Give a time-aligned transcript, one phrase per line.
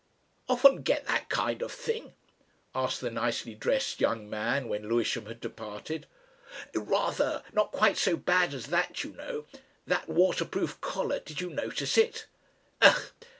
[0.49, 2.15] "Often get that kind of thing?"
[2.73, 6.07] asked the nicely dressed young man when Lewisham had departed.
[6.73, 7.43] "Rather.
[7.53, 9.45] Not quite so bad as that, you know.
[9.85, 12.25] That waterproof collar did you notice it?
[12.81, 13.11] Ugh!